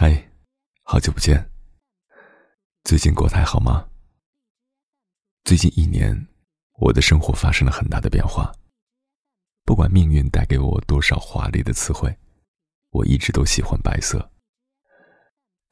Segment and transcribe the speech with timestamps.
[0.00, 0.30] 嗨，
[0.84, 1.50] 好久不见。
[2.84, 3.84] 最近过得还好吗？
[5.42, 6.28] 最近一年，
[6.74, 8.54] 我的生活发生了很大的变化。
[9.64, 12.16] 不管命运带给我多少华丽的词汇，
[12.90, 14.30] 我一直都喜欢白色。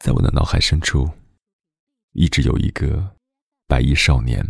[0.01, 1.09] 在我的脑海深处，
[2.11, 3.17] 一直有一个
[3.69, 4.45] 白衣少年，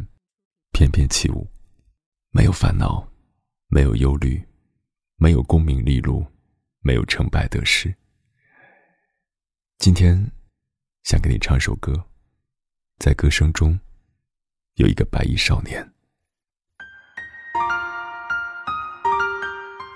[0.72, 1.46] 翩翩起舞，
[2.30, 3.06] 没有烦恼，
[3.68, 4.42] 没有忧虑，
[5.16, 6.24] 没有功名利禄，
[6.80, 7.94] 没有成败得失。
[9.78, 10.32] 今天，
[11.04, 11.92] 想给你唱首歌，
[12.98, 13.78] 在歌声中，
[14.76, 15.86] 有一个白衣少年。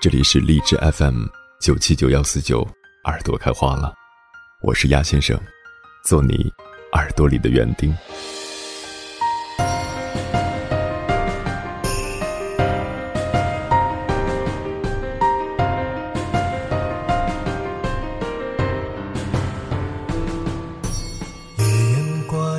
[0.00, 1.26] 这里是荔枝 FM
[1.60, 2.60] 九七九幺四九，
[3.04, 3.92] 耳朵开花了，
[4.62, 5.40] 我是鸭先生，
[6.04, 6.34] 做你
[6.92, 7.92] 耳朵里的园丁。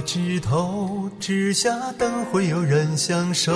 [0.02, 3.54] 枝头，枝下等会有人相守，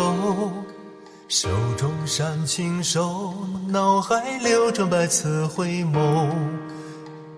[1.27, 3.33] 手中煽情手，
[3.67, 6.29] 脑海流转百次回眸。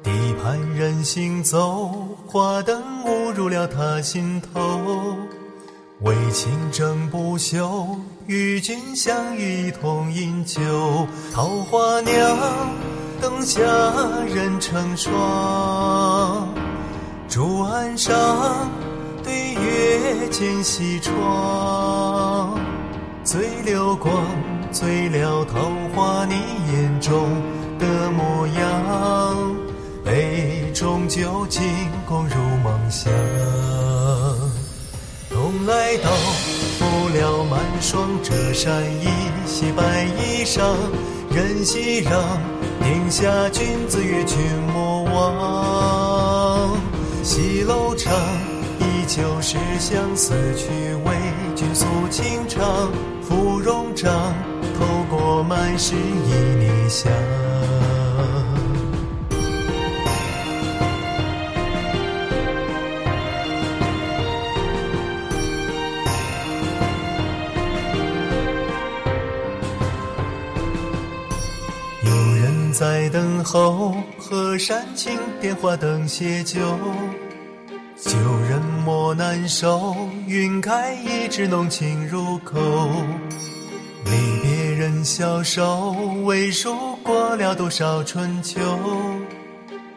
[0.03, 1.91] 地盘人行走，
[2.25, 5.17] 花灯误入了他心头。
[6.01, 11.07] 为情争不休，与君相遇同饮酒。
[11.33, 12.37] 桃花酿，
[13.19, 13.61] 灯下
[14.27, 16.47] 人成双，
[17.27, 18.69] 竹岸上。
[19.27, 22.57] 对月间西窗，
[23.25, 24.23] 醉流光，
[24.71, 26.33] 醉了桃花你
[26.71, 27.27] 眼中
[27.77, 29.53] 的模样，
[30.05, 31.61] 杯中酒尽
[32.07, 33.11] 共入梦乡。
[35.29, 36.09] 冬来到，
[36.79, 39.07] 拂了满霜，折扇一
[39.45, 40.61] 袭白衣裳，
[41.35, 42.11] 任熙攘，
[42.81, 44.37] 定下君子与君
[44.73, 46.77] 莫忘，
[47.23, 48.13] 西楼长。
[49.07, 50.67] 旧时相思曲，
[51.05, 51.15] 为
[51.55, 52.91] 君诉情长。
[53.21, 54.33] 芙蓉帐，
[54.77, 55.99] 透过满是旖
[56.59, 57.11] 旎香。
[72.03, 76.59] 有人在等候，河山青，点花灯谢酒。
[77.99, 78.11] 旧
[78.47, 79.95] 人莫难收，
[80.27, 82.59] 云开一枝浓情入口。
[84.05, 84.11] 离
[84.43, 88.61] 别人消瘦，未数过了多少春秋。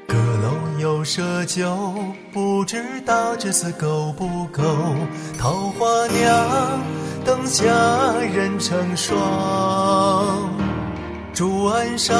[0.07, 1.95] 阁楼有赊酒，
[2.33, 4.63] 不知道这次够不够。
[5.39, 6.81] 桃花酿，
[7.23, 7.63] 灯下
[8.35, 10.51] 人成双。
[11.35, 12.17] 竹岸上，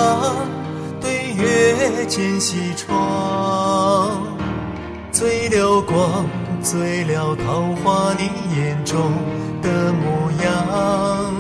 [1.01, 4.30] 对月间西窗。
[5.21, 6.25] 醉流光，
[6.63, 8.25] 醉了桃花你
[8.57, 9.13] 眼中
[9.61, 11.37] 的模样，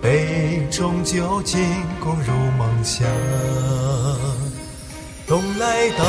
[0.00, 1.60] 杯中酒尽
[1.98, 3.04] 共入梦乡。
[5.26, 6.04] 冬来到，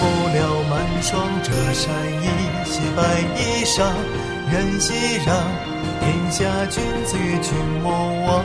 [0.00, 0.04] 拂
[0.34, 2.26] 了满霜，折扇一
[2.68, 3.92] 袭白衣裳，
[4.50, 5.30] 任熙攘，
[6.00, 7.54] 天下君子与君
[7.84, 7.88] 莫
[8.26, 8.44] 忘。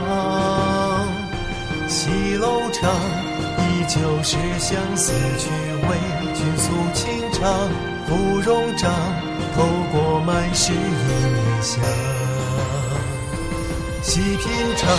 [1.88, 2.94] 西楼长，
[3.58, 5.50] 依旧是相思曲，
[5.88, 5.98] 为
[6.32, 7.68] 君诉情长。
[8.06, 8.92] 芙蓉帐，
[9.56, 11.82] 透过满是旖旎香。
[14.02, 14.42] 细品
[14.76, 14.92] 尝，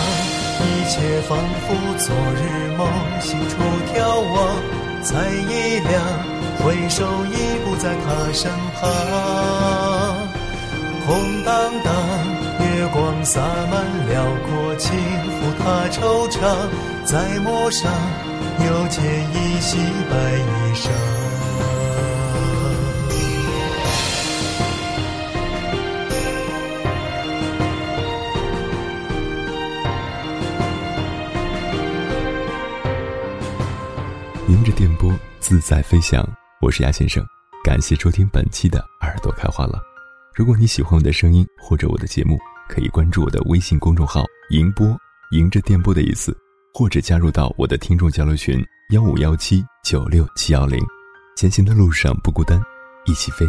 [0.60, 2.42] 一切仿佛昨日
[2.76, 2.88] 梦。
[3.20, 3.54] 心处
[3.94, 3.98] 眺
[4.34, 4.36] 望，
[5.02, 5.94] 才一亮，
[6.58, 8.88] 回首已不在他身旁。
[11.06, 11.94] 空荡荡，
[12.58, 13.40] 月光洒
[13.70, 13.74] 满
[14.08, 14.92] 辽阔，轻
[15.30, 16.68] 抚他惆怅，
[17.04, 17.90] 在陌上
[18.58, 19.78] 又见一袭
[20.10, 20.14] 白
[34.56, 36.26] 迎着电波自在飞翔，
[36.62, 37.22] 我是鸭先生，
[37.62, 39.78] 感谢收听本期的耳朵开花了。
[40.34, 44.98] 如果你喜欢我的声音或者我的节目，可以关注我的微信公众号“迎波”，
[45.32, 46.34] 迎着电波的意思，
[46.72, 48.64] 或者加入到我的听众交流群
[48.94, 50.82] 幺五幺七九六七幺零。
[51.36, 52.58] 前行的路上不孤单，
[53.04, 53.46] 一起飞。